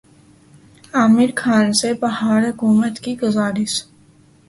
[0.93, 3.73] عامر خان سے بہار حکومت کی گزارش